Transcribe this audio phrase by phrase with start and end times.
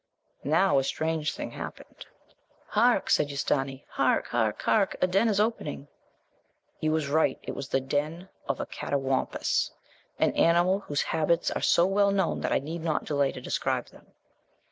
[0.49, 2.07] Now a strange thing happened.
[2.69, 4.29] 'Hark!' said Ustâni; 'hark!
[4.29, 4.59] hark!
[4.63, 4.95] hark!
[4.99, 5.89] a den is opening!'
[6.79, 9.69] He was right; it was the den of a catawampuss,
[10.17, 13.89] an animal whose habits are so well known that I need not delay to describe
[13.89, 14.07] them.